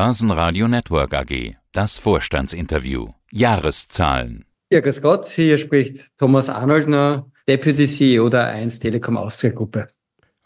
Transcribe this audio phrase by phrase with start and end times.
[0.00, 1.56] Börsenradio Network AG.
[1.72, 3.08] Das Vorstandsinterview.
[3.32, 4.44] Jahreszahlen.
[4.70, 5.26] Ja, grüß Gott.
[5.26, 9.88] Hier spricht Thomas Arnoldner, Deputy CEO der 1 Telekom Austria Gruppe.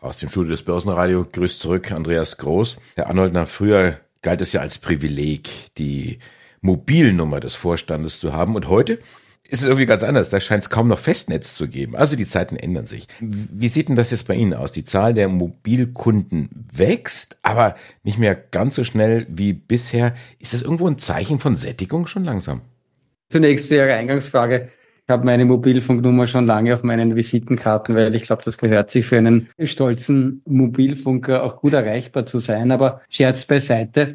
[0.01, 2.79] Aus dem Studio des Börsenradio grüßt zurück Andreas Groß.
[2.97, 6.19] Herr Arnoldner, früher galt es ja als Privileg, die
[6.63, 8.55] Mobilnummer des Vorstandes zu haben.
[8.55, 9.01] Und heute
[9.53, 10.31] ist es irgendwie ganz anders.
[10.31, 11.95] Da scheint es kaum noch Festnetz zu geben.
[11.95, 13.07] Also die Zeiten ändern sich.
[13.21, 14.73] Wie sieht denn das jetzt bei Ihnen aus?
[14.73, 20.15] Die Zahl der Mobilkunden wächst, aber nicht mehr ganz so schnell wie bisher.
[20.39, 22.63] Ist das irgendwo ein Zeichen von Sättigung schon langsam?
[23.29, 24.69] Zunächst zu Ihrer Eingangsfrage.
[25.07, 29.05] Ich habe meine Mobilfunknummer schon lange auf meinen Visitenkarten, weil ich glaube, das gehört sich
[29.05, 32.71] für einen stolzen Mobilfunker auch gut erreichbar zu sein.
[32.71, 34.15] Aber Scherz beiseite.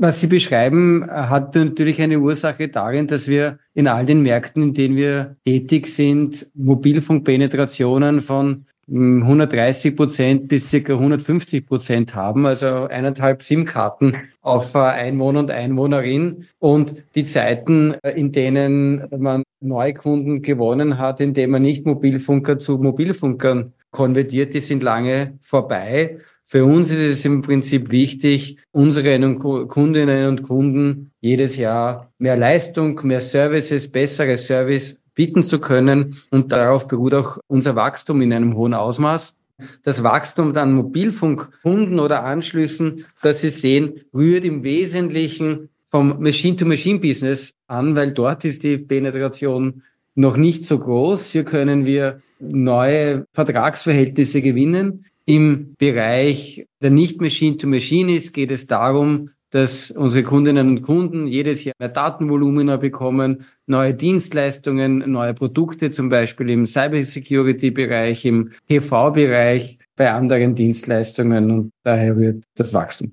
[0.00, 4.74] Was Sie beschreiben, hat natürlich eine Ursache darin, dass wir in all den Märkten, in
[4.74, 12.86] denen wir tätig sind, Mobilfunkpenetrationen von 130 hm, Prozent bis circa 150 Prozent haben, also
[12.86, 16.46] eineinhalb SIM-Karten auf äh, Einwohner und Einwohnerin.
[16.60, 22.78] Und die Zeiten, äh, in denen man Neukunden gewonnen hat, indem man nicht Mobilfunker zu
[22.78, 26.18] Mobilfunkern konvertiert, die sind lange vorbei.
[26.50, 32.98] Für uns ist es im Prinzip wichtig, unseren Kundinnen und Kunden jedes Jahr mehr Leistung,
[33.02, 36.22] mehr Services, bessere Service bieten zu können.
[36.30, 39.36] Und darauf beruht auch unser Wachstum in einem hohen Ausmaß.
[39.82, 47.94] Das Wachstum an Mobilfunkkunden oder Anschlüssen, das Sie sehen, rührt im Wesentlichen vom Machine-to-Machine-Business an,
[47.94, 49.82] weil dort ist die Penetration
[50.14, 51.26] noch nicht so groß.
[51.30, 55.04] Hier können wir neue Vertragsverhältnisse gewinnen.
[55.28, 61.64] Im Bereich der nicht Machine-to-Machine ist, geht es darum, dass unsere Kundinnen und Kunden jedes
[61.64, 70.10] Jahr mehr Datenvolumina bekommen, neue Dienstleistungen, neue Produkte, zum Beispiel im Cybersecurity-Bereich, im PV-Bereich, bei
[70.10, 73.12] anderen Dienstleistungen und daher rührt das Wachstum.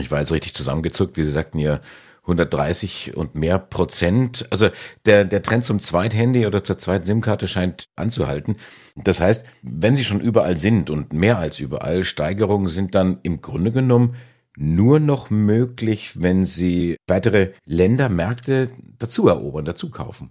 [0.00, 1.80] Ich war jetzt richtig zusammengezuckt, wie Sie sagten, Ihr
[2.28, 4.46] 130 und mehr Prozent.
[4.50, 4.68] Also
[5.06, 8.56] der, der Trend zum Zweithandy oder zur zweiten SIM-Karte scheint anzuhalten.
[8.96, 13.40] Das heißt, wenn sie schon überall sind und mehr als überall, Steigerungen sind dann im
[13.40, 14.16] Grunde genommen
[14.56, 20.30] nur noch möglich, wenn sie weitere Länder, Märkte dazu erobern, dazu kaufen.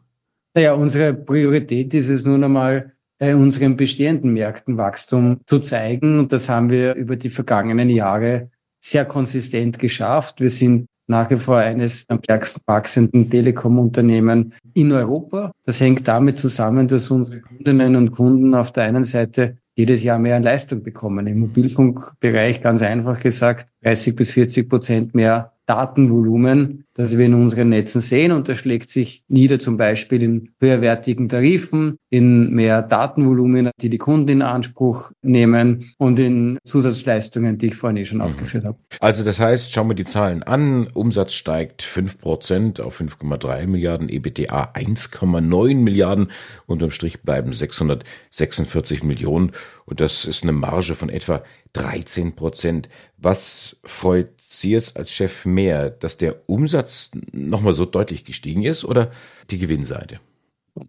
[0.54, 6.20] Naja, unsere Priorität ist es nun einmal, bei unseren bestehenden Märkten Wachstum zu zeigen.
[6.20, 10.40] Und das haben wir über die vergangenen Jahre sehr konsistent geschafft.
[10.40, 15.52] Wir sind nach wie vor eines am stärksten wachsenden Telekom-Unternehmen in Europa.
[15.66, 20.20] Das hängt damit zusammen, dass unsere Kundinnen und Kunden auf der einen Seite jedes Jahr
[20.20, 21.28] mehr an Leistung bekommen.
[21.28, 27.70] Im Mobilfunkbereich ganz einfach gesagt 30 bis 40 Prozent mehr Datenvolumen, das wir in unseren
[27.70, 28.32] Netzen sehen.
[28.32, 33.98] Und das schlägt sich nieder zum Beispiel in höherwertigen Tarifen, in mehr Datenvolumen, die die
[33.98, 38.24] Kunden in Anspruch nehmen und in Zusatzleistungen, die ich vorhin eh schon mhm.
[38.24, 38.78] aufgeführt habe.
[39.02, 40.88] Also das heißt, schauen wir die Zahlen an.
[40.94, 46.32] Umsatz steigt 5 Prozent auf 5,3 Milliarden, EBTA 1,9 Milliarden.
[46.66, 49.52] Unterm Strich bleiben 646 Millionen.
[49.84, 52.90] Und das ist eine Marge von etwa 13 Prozent.
[53.18, 58.86] Was freut Sie jetzt als Chef mehr, dass der Umsatz nochmal so deutlich gestiegen ist
[58.86, 59.12] oder
[59.50, 60.20] die Gewinnseite?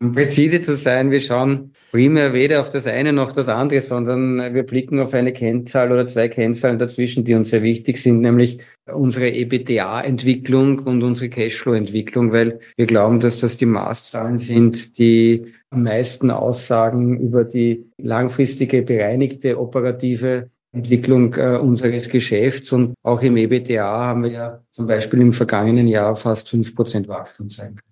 [0.01, 4.55] Um präzise zu sein, wir schauen primär weder auf das eine noch das andere, sondern
[4.55, 8.59] wir blicken auf eine Kennzahl oder zwei Kennzahlen dazwischen, die uns sehr wichtig sind, nämlich
[8.87, 15.83] unsere EBITDA-Entwicklung und unsere Cashflow-Entwicklung, weil wir glauben, dass das die Maßzahlen sind, die am
[15.83, 23.83] meisten aussagen über die langfristige bereinigte operative Entwicklung äh, unseres Geschäfts und auch im EBTA
[23.83, 27.89] haben wir ja zum Beispiel im vergangenen Jahr fast fünf Prozent Wachstum sein können.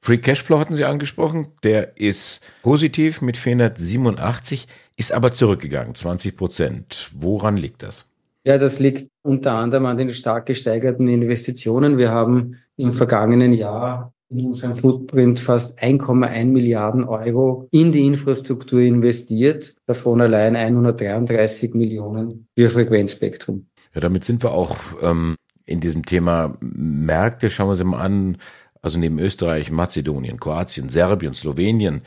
[0.00, 4.66] Free Cashflow hatten Sie angesprochen, der ist positiv mit 487,
[4.96, 7.10] ist aber zurückgegangen, 20 Prozent.
[7.14, 8.06] Woran liegt das?
[8.44, 11.98] Ja, das liegt unter anderem an den stark gesteigerten Investitionen.
[11.98, 18.80] Wir haben im vergangenen Jahr in unserem Footprint fast 1,1 Milliarden Euro in die Infrastruktur
[18.80, 23.66] investiert, davon allein 133 Millionen für Frequenzspektrum.
[23.94, 27.50] Ja, damit sind wir auch ähm, in diesem Thema Märkte.
[27.50, 28.36] Schauen wir uns mal an.
[28.80, 32.02] Also neben Österreich, Mazedonien, Kroatien, Serbien, Slowenien,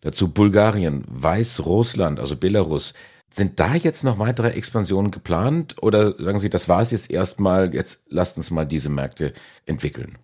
[0.00, 2.94] dazu Bulgarien, Weißrussland, also Belarus.
[3.30, 7.74] Sind da jetzt noch weitere Expansionen geplant oder sagen Sie, das war es jetzt erstmal,
[7.74, 9.34] jetzt lasst uns mal diese Märkte
[9.66, 10.16] entwickeln?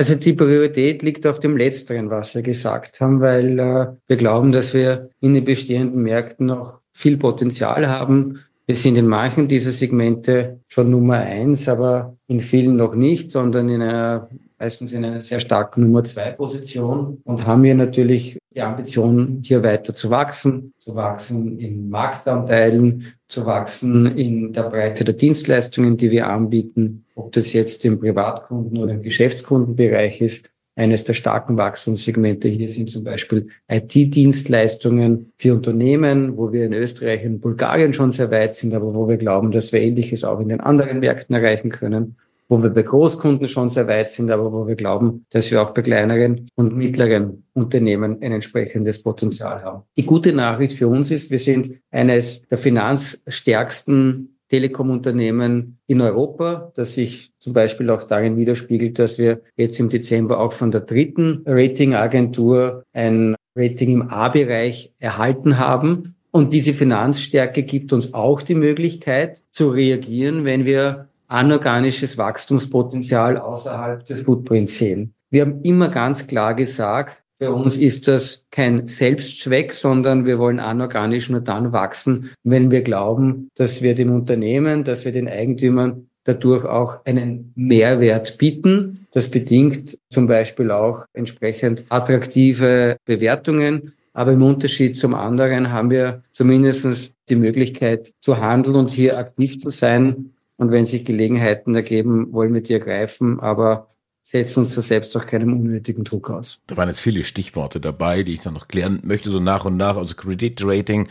[0.00, 4.50] Also die Priorität liegt auf dem Letzteren, was wir gesagt haben, weil äh, wir glauben,
[4.50, 8.40] dass wir in den bestehenden Märkten noch viel Potenzial haben.
[8.64, 13.68] Wir sind in manchen dieser Segmente schon Nummer eins, aber in vielen noch nicht, sondern
[13.68, 18.60] in einer meistens in einer sehr starken Nummer zwei Position und haben hier natürlich die
[18.60, 25.14] Ambition, hier weiter zu wachsen, zu wachsen in Marktanteilen, zu wachsen in der Breite der
[25.14, 30.50] Dienstleistungen, die wir anbieten, ob das jetzt im Privatkunden- oder im Geschäftskundenbereich ist.
[30.76, 37.24] Eines der starken Wachstumssegmente hier sind zum Beispiel IT-Dienstleistungen für Unternehmen, wo wir in Österreich
[37.24, 40.48] und Bulgarien schon sehr weit sind, aber wo wir glauben, dass wir Ähnliches auch in
[40.48, 42.16] den anderen Märkten erreichen können
[42.50, 45.70] wo wir bei Großkunden schon sehr weit sind, aber wo wir glauben, dass wir auch
[45.70, 49.84] bei kleineren und mittleren Unternehmen ein entsprechendes Potenzial haben.
[49.96, 56.94] Die gute Nachricht für uns ist, wir sind eines der finanzstärksten Telekom-Unternehmen in Europa, das
[56.94, 61.44] sich zum Beispiel auch darin widerspiegelt, dass wir jetzt im Dezember auch von der dritten
[61.46, 66.16] Ratingagentur ein Rating im A-Bereich erhalten haben.
[66.32, 74.04] Und diese Finanzstärke gibt uns auch die Möglichkeit zu reagieren, wenn wir anorganisches Wachstumspotenzial außerhalb
[74.04, 75.14] des Footprints sehen.
[75.30, 80.60] Wir haben immer ganz klar gesagt, für uns ist das kein Selbstzweck, sondern wir wollen
[80.60, 86.08] anorganisch nur dann wachsen, wenn wir glauben, dass wir den Unternehmen, dass wir den Eigentümern
[86.24, 89.06] dadurch auch einen Mehrwert bieten.
[89.12, 93.94] Das bedingt zum Beispiel auch entsprechend attraktive Bewertungen.
[94.12, 99.60] Aber im Unterschied zum anderen haben wir zumindest die Möglichkeit zu handeln und hier aktiv
[99.60, 103.88] zu sein und wenn sich Gelegenheiten ergeben, wollen wir die ergreifen, aber
[104.20, 106.60] setzen uns da selbst auch keinem unnötigen Druck aus.
[106.66, 109.78] Da waren jetzt viele Stichworte dabei, die ich dann noch klären möchte, so nach und
[109.78, 109.96] nach.
[109.96, 111.08] Also Kreditrating,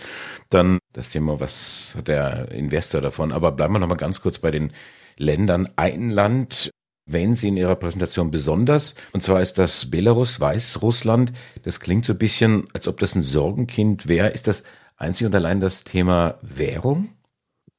[0.50, 3.32] dann das Thema, was hat der Investor davon?
[3.32, 4.72] Aber bleiben wir noch mal ganz kurz bei den
[5.18, 5.68] Ländern.
[5.78, 6.70] Ein Land,
[7.08, 11.34] wenn Sie in Ihrer Präsentation besonders, und zwar ist das Belarus, Weißrussland.
[11.64, 14.30] Das klingt so ein bisschen, als ob das ein Sorgenkind wäre.
[14.30, 14.62] Ist das
[14.96, 17.10] einzig und allein das Thema Währung?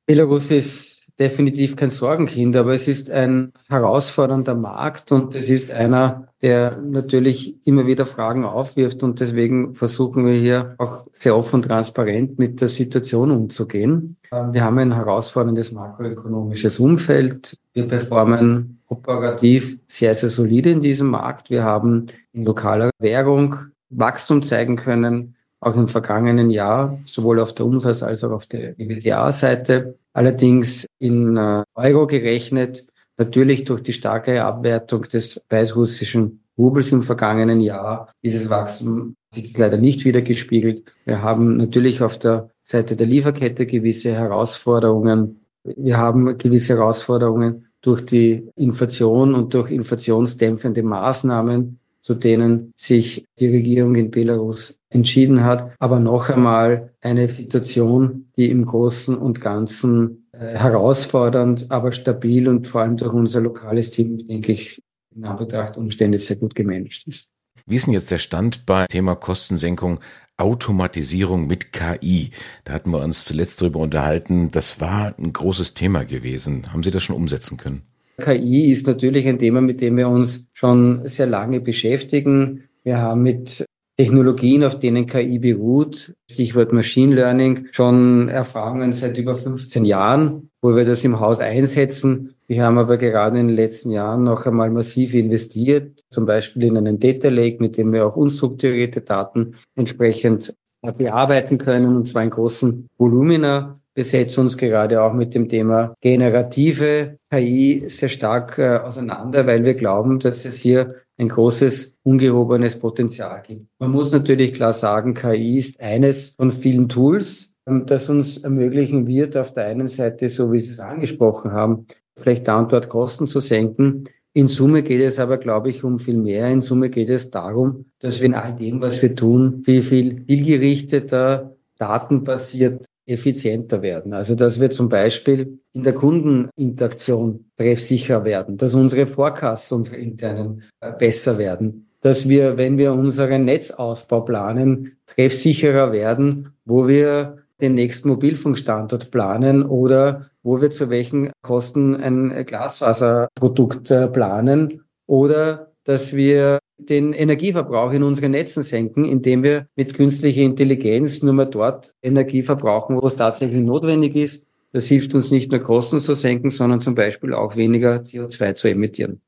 [0.06, 0.89] Belarus ist
[1.20, 7.54] definitiv kein Sorgenkind, aber es ist ein herausfordernder Markt und es ist einer, der natürlich
[7.66, 12.62] immer wieder Fragen aufwirft und deswegen versuchen wir hier auch sehr offen und transparent mit
[12.62, 14.16] der Situation umzugehen.
[14.32, 17.58] Ähm, wir haben ein herausforderndes makroökonomisches Umfeld.
[17.74, 21.50] Wir performen operativ sehr, sehr solide in diesem Markt.
[21.50, 23.56] Wir haben in lokaler Währung
[23.90, 28.78] Wachstum zeigen können, auch im vergangenen Jahr, sowohl auf der Umsatz- als auch auf der
[28.78, 29.98] EBITDA-Seite.
[30.12, 32.86] Allerdings in äh, Euro gerechnet,
[33.16, 39.76] natürlich durch die starke Abwertung des weißrussischen Rubels im vergangenen Jahr, dieses Wachstum sich leider
[39.76, 40.84] nicht wieder gespiegelt.
[41.04, 45.40] Wir haben natürlich auf der Seite der Lieferkette gewisse Herausforderungen.
[45.64, 53.48] Wir haben gewisse Herausforderungen durch die Inflation und durch inflationsdämpfende Maßnahmen, zu denen sich die
[53.48, 55.72] Regierung in Belarus entschieden hat.
[55.78, 62.66] Aber noch einmal eine Situation, die im Großen und Ganzen äh, herausfordernd, aber stabil und
[62.66, 64.82] vor allem durch unser lokales Team, denke ich,
[65.14, 67.28] in Anbetracht Umstände sehr gut gemanagt ist.
[67.66, 70.00] Wie ist denn jetzt der Stand bei Thema Kostensenkung,
[70.36, 72.30] Automatisierung mit KI?
[72.64, 74.50] Da hatten wir uns zuletzt drüber unterhalten.
[74.50, 76.72] Das war ein großes Thema gewesen.
[76.72, 77.82] Haben Sie das schon umsetzen können?
[78.20, 82.68] KI ist natürlich ein Thema, mit dem wir uns schon sehr lange beschäftigen.
[82.84, 83.66] Wir haben mit
[84.00, 90.74] Technologien, auf denen KI beruht, Stichwort Machine Learning, schon Erfahrungen seit über 15 Jahren, wo
[90.74, 92.34] wir das im Haus einsetzen.
[92.46, 96.78] Wir haben aber gerade in den letzten Jahren noch einmal massiv investiert, zum Beispiel in
[96.78, 100.54] einen Data Lake, mit dem wir auch unstrukturierte Daten entsprechend
[100.96, 103.80] bearbeiten können, und zwar in großen Volumina.
[104.00, 109.62] Wir setzen uns gerade auch mit dem Thema generative KI sehr stark äh, auseinander, weil
[109.62, 113.66] wir glauben, dass es hier ein großes ungehobenes Potenzial gibt.
[113.78, 119.06] Man muss natürlich klar sagen, KI ist eines von vielen Tools, ähm, das uns ermöglichen
[119.06, 121.86] wird, auf der einen Seite, so wie Sie es angesprochen haben,
[122.16, 124.04] vielleicht da und dort Kosten zu senken.
[124.32, 126.48] In Summe geht es aber, glaube ich, um viel mehr.
[126.48, 130.24] In Summe geht es darum, dass wir in all dem, was wir tun, viel, viel
[130.26, 134.12] zielgerichteter, datenbasiert effizienter werden.
[134.14, 140.62] Also dass wir zum Beispiel in der Kundeninteraktion treffsicher werden, dass unsere Forecasts, unsere internen
[140.80, 147.74] äh, besser werden, dass wir, wenn wir unseren Netzausbau planen, treffsicherer werden, wo wir den
[147.74, 156.14] nächsten Mobilfunkstandort planen oder wo wir zu welchen Kosten ein Glasfaserprodukt äh, planen oder dass
[156.14, 156.58] wir
[156.88, 162.42] den Energieverbrauch in unseren Netzen senken, indem wir mit künstlicher Intelligenz nur mal dort Energie
[162.42, 164.46] verbrauchen, wo es tatsächlich notwendig ist.
[164.72, 168.68] Das hilft uns nicht nur Kosten zu senken, sondern zum Beispiel auch weniger CO2 zu
[168.68, 169.20] emittieren.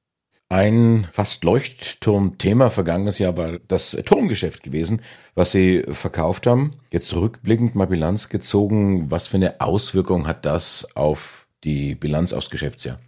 [0.48, 5.00] Ein fast Leuchtturmthema vergangenes Jahr war das Turmgeschäft gewesen,
[5.34, 6.72] was Sie verkauft haben.
[6.90, 9.10] Jetzt rückblickend mal Bilanz gezogen.
[9.10, 13.00] Was für eine Auswirkung hat das auf die Bilanz aufs Geschäftsjahr?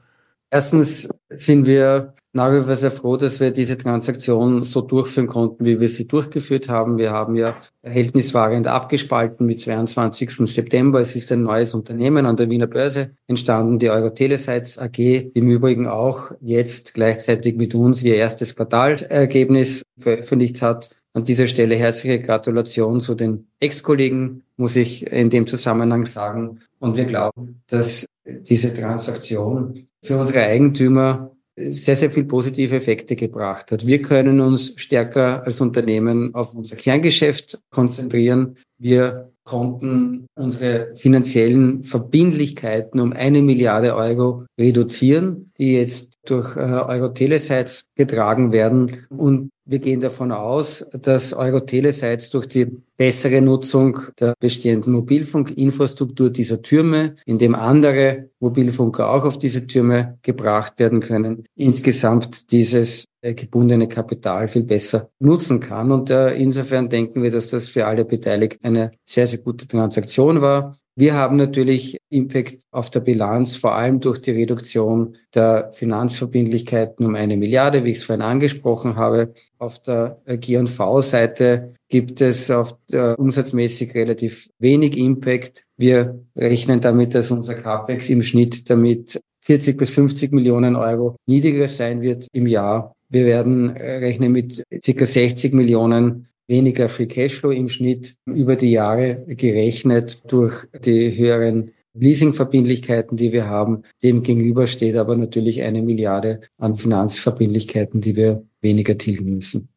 [0.55, 5.65] Erstens sind wir nach wie vor sehr froh, dass wir diese Transaktion so durchführen konnten,
[5.65, 6.97] wie wir sie durchgeführt haben.
[6.97, 10.31] Wir haben ja verhältniswahrend abgespalten mit 22.
[10.47, 11.01] September.
[11.01, 15.51] Es ist ein neues Unternehmen an der Wiener Börse entstanden, die Eurotelesites AG, die im
[15.51, 20.91] Übrigen auch jetzt gleichzeitig mit uns ihr erstes Quartalergebnis veröffentlicht hat.
[21.15, 26.61] An dieser Stelle herzliche Gratulation zu den Ex-Kollegen, muss ich in dem Zusammenhang sagen.
[26.79, 33.71] Und wir glauben, dass diese Transaktion für unsere Eigentümer sehr, sehr viel positive Effekte gebracht
[33.71, 33.87] hat.
[33.87, 38.57] Wir können uns stärker als Unternehmen auf unser Kerngeschäft konzentrieren.
[38.79, 47.89] Wir konnten unsere finanziellen Verbindlichkeiten um eine Milliarde Euro reduzieren, die jetzt durch äh, Euro-Telesites
[47.95, 49.07] getragen werden.
[49.11, 52.67] Und wir gehen davon aus, dass Euro-Telesites durch die
[52.97, 60.19] bessere Nutzung der bestehenden Mobilfunkinfrastruktur dieser Türme, in dem andere Mobilfunker auch auf diese Türme
[60.23, 65.91] gebracht werden können, insgesamt dieses äh, gebundene Kapital viel besser nutzen kann.
[65.91, 70.43] Und äh, insofern denken wir, dass das für alle Beteiligten eine sehr, sehr gute Transaktion
[70.43, 70.77] war.
[70.97, 77.17] Wir haben natürlich Impact auf der Bilanz, vor allem durch die Reduktion der Finanzverbindlichkeiten um
[77.17, 79.35] eine Milliarde, wie ich es vorhin angesprochen habe.
[79.59, 85.65] Auf der G&V-Seite gibt es auf der umsatzmäßig relativ wenig Impact.
[85.77, 91.67] Wir rechnen damit, dass unser CAPEX im Schnitt damit 40 bis 50 Millionen Euro niedriger
[91.67, 92.95] sein wird im Jahr.
[93.09, 95.07] Wir werden rechnen mit ca.
[95.07, 103.17] 60 Millionen weniger Free Cashflow im Schnitt über die Jahre gerechnet durch die höheren Leasingverbindlichkeiten,
[103.17, 103.83] die wir haben.
[104.03, 109.69] Dem gegenüber steht aber natürlich eine Milliarde an Finanzverbindlichkeiten, die wir weniger tilgen müssen.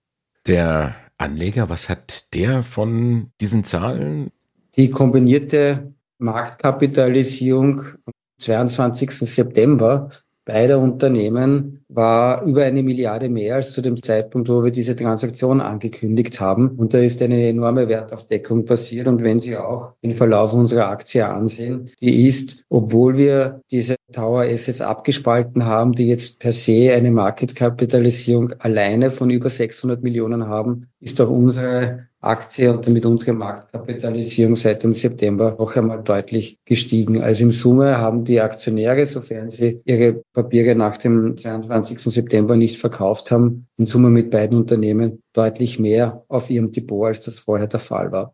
[0.47, 4.31] Der Anleger, was hat der von diesen Zahlen?
[4.75, 9.12] Die kombinierte Marktkapitalisierung am 22.
[9.12, 10.09] September
[10.47, 15.59] beider Unternehmen war über eine Milliarde mehr als zu dem Zeitpunkt, wo wir diese Transaktion
[15.59, 16.69] angekündigt haben.
[16.69, 19.07] Und da ist eine enorme Wertaufdeckung passiert.
[19.07, 24.43] Und wenn Sie auch den Verlauf unserer Aktie ansehen, die ist, obwohl wir diese Tower
[24.43, 30.89] Assets abgespalten haben, die jetzt per se eine Marketkapitalisierung alleine von über 600 Millionen haben,
[31.01, 37.21] ist auch unsere Aktie und damit unsere Marktkapitalisierung seit dem September noch einmal deutlich gestiegen.
[37.21, 41.99] Also im Summe haben die Aktionäre, sofern sie ihre Papiere nach dem 22.
[41.99, 47.21] September nicht verkauft haben, in Summe mit beiden Unternehmen deutlich mehr auf ihrem Depot, als
[47.21, 48.33] das vorher der Fall war.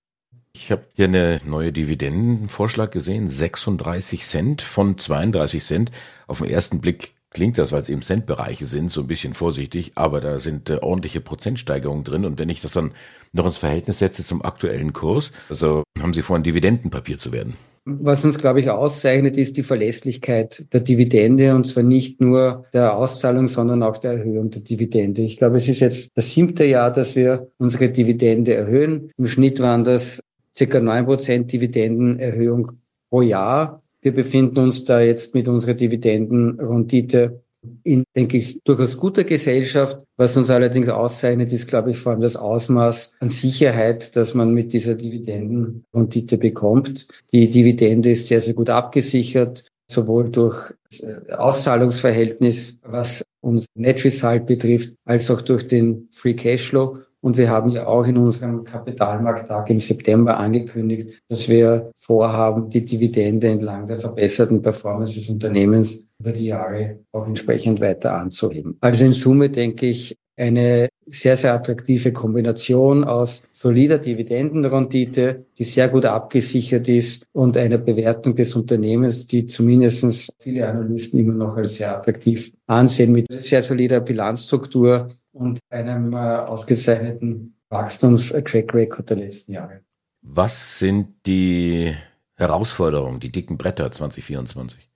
[0.55, 5.91] Ich habe hier eine neue Dividendenvorschlag gesehen, 36 Cent von 32 Cent.
[6.27, 9.91] Auf den ersten Blick klingt das, weil es eben Centbereiche sind, so ein bisschen vorsichtig,
[9.95, 12.23] aber da sind äh, ordentliche Prozentsteigerungen drin.
[12.23, 12.91] Und wenn ich das dann
[13.33, 17.55] noch ins Verhältnis setze zum aktuellen Kurs, also haben Sie vor, ein Dividendenpapier zu werden.
[17.85, 22.95] Was uns, glaube ich, auszeichnet, ist die Verlässlichkeit der Dividende und zwar nicht nur der
[22.95, 25.23] Auszahlung, sondern auch der Erhöhung der Dividende.
[25.23, 29.11] Ich glaube, es ist jetzt das siebte Jahr, dass wir unsere Dividende erhöhen.
[29.17, 30.21] Im Schnitt waren das
[30.55, 32.71] circa neun Prozent Dividendenerhöhung
[33.09, 33.81] pro Jahr.
[34.01, 37.43] Wir befinden uns da jetzt mit unserer Dividendenrendite
[37.83, 40.03] in, denke ich, durchaus guter Gesellschaft.
[40.17, 44.53] Was uns allerdings auszeichnet, ist, glaube ich, vor allem das Ausmaß an Sicherheit, das man
[44.53, 47.07] mit dieser Dividendenrendite bekommt.
[47.31, 54.45] Die Dividende ist sehr, sehr gut abgesichert, sowohl durch das Auszahlungsverhältnis, was uns Net Result
[54.45, 56.99] betrifft, als auch durch den Free Cashflow.
[57.23, 62.83] Und wir haben ja auch in unserem Kapitalmarkttag im September angekündigt, dass wir vorhaben, die
[62.83, 68.77] Dividende entlang der verbesserten Performance des Unternehmens über die Jahre auch entsprechend weiter anzuheben.
[68.81, 75.87] Also in Summe denke ich, eine sehr, sehr attraktive Kombination aus solider Dividendenrendite, die sehr
[75.87, 81.75] gut abgesichert ist und einer Bewertung des Unternehmens, die zumindest viele Analysten immer noch als
[81.75, 89.53] sehr attraktiv ansehen, mit sehr solider Bilanzstruktur und einem äh, ausgezeichneten Wachstums-Track Record der letzten
[89.53, 89.81] Jahre.
[90.21, 91.93] Was sind die
[92.35, 94.89] Herausforderungen, die dicken Bretter 2024?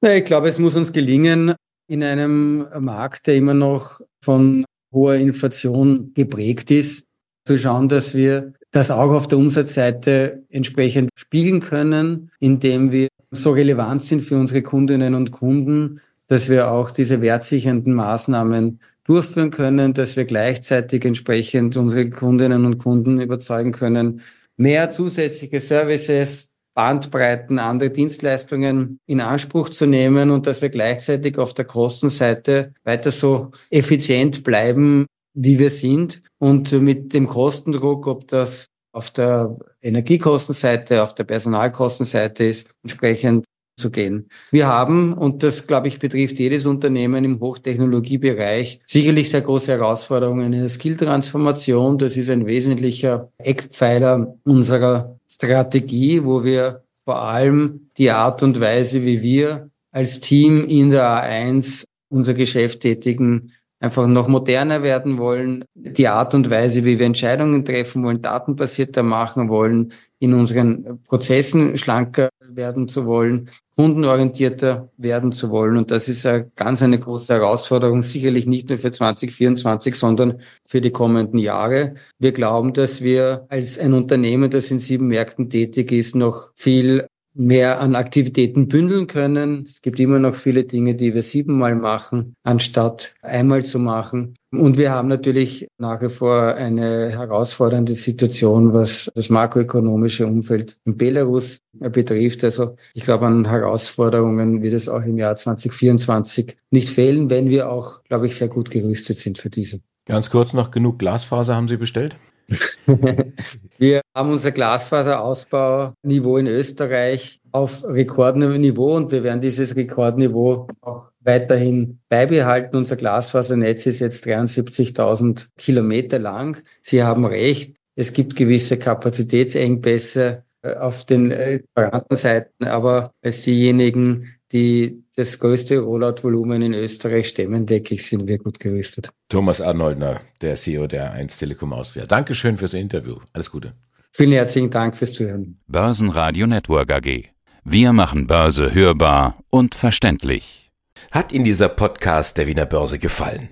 [0.00, 1.54] Na, ich glaube, es muss uns gelingen,
[1.88, 7.06] in einem Markt, der immer noch von hoher Inflation geprägt ist,
[7.44, 13.52] zu schauen, dass wir das auch auf der Umsatzseite entsprechend spiegeln können, indem wir so
[13.52, 19.94] relevant sind für unsere Kundinnen und Kunden, dass wir auch diese wertsichernden Maßnahmen durchführen können,
[19.94, 24.22] dass wir gleichzeitig entsprechend unsere Kundinnen und Kunden überzeugen können,
[24.56, 31.54] mehr zusätzliche Services, Bandbreiten, andere Dienstleistungen in Anspruch zu nehmen und dass wir gleichzeitig auf
[31.54, 38.66] der Kostenseite weiter so effizient bleiben, wie wir sind und mit dem Kostendruck, ob das
[38.92, 43.44] auf der Energiekostenseite, auf der Personalkostenseite ist, entsprechend
[43.76, 44.28] zu gehen.
[44.50, 50.52] Wir haben, und das glaube ich betrifft jedes Unternehmen im Hochtechnologiebereich, sicherlich sehr große Herausforderungen
[50.52, 51.98] in der Skill-Transformation.
[51.98, 59.02] Das ist ein wesentlicher Eckpfeiler unserer Strategie, wo wir vor allem die Art und Weise,
[59.02, 65.64] wie wir als Team in der A1 unser Geschäft tätigen, einfach noch moderner werden wollen,
[65.74, 71.76] die Art und Weise, wie wir Entscheidungen treffen wollen, datenbasierter machen wollen, in unseren Prozessen
[71.76, 75.76] schlanker werden zu wollen, kundenorientierter werden zu wollen.
[75.76, 80.80] Und das ist eine ganz eine große Herausforderung, sicherlich nicht nur für 2024, sondern für
[80.80, 81.94] die kommenden Jahre.
[82.18, 87.06] Wir glauben, dass wir als ein Unternehmen, das in sieben Märkten tätig ist, noch viel
[87.36, 89.66] mehr an Aktivitäten bündeln können.
[89.68, 94.34] Es gibt immer noch viele Dinge, die wir siebenmal machen, anstatt einmal zu machen.
[94.50, 100.96] Und wir haben natürlich nach wie vor eine herausfordernde Situation, was das makroökonomische Umfeld in
[100.96, 102.42] Belarus betrifft.
[102.42, 107.70] Also ich glaube, an Herausforderungen wird es auch im Jahr 2024 nicht fehlen, wenn wir
[107.70, 109.80] auch, glaube ich, sehr gut gerüstet sind für diese.
[110.06, 112.16] Ganz kurz noch, genug Glasfaser haben Sie bestellt?
[113.78, 122.00] Wir haben unser Glasfaserausbauniveau in Österreich auf Rekordniveau und wir werden dieses Rekordniveau auch weiterhin
[122.08, 122.76] beibehalten.
[122.76, 126.62] Unser Glasfasernetz ist jetzt 73.000 Kilometer lang.
[126.82, 127.76] Sie haben recht.
[127.96, 135.78] Es gibt gewisse Kapazitätsengpässe äh, auf den Lieferantenseiten, äh, aber als diejenigen, die das größte
[135.78, 139.10] Rollout-Volumen in Österreich stemmen, denke ich, sind wir gut gerüstet.
[139.28, 142.06] Thomas Arnoldner, der CEO der 1 Telekom Austria.
[142.06, 143.16] Dankeschön fürs Interview.
[143.32, 143.74] Alles Gute.
[144.12, 145.60] Vielen herzlichen Dank fürs Zuhören.
[145.66, 147.24] Börsenradio Network AG.
[147.64, 150.70] Wir machen Börse hörbar und verständlich.
[151.10, 153.48] Hat Ihnen dieser Podcast der Wiener Börse gefallen?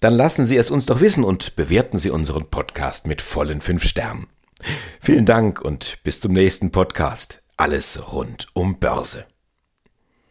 [0.00, 3.84] Dann lassen Sie es uns doch wissen und bewerten Sie unseren Podcast mit vollen fünf
[3.84, 4.28] Sternen.
[5.00, 7.42] Vielen Dank und bis zum nächsten Podcast.
[7.56, 9.26] Alles rund um Börse.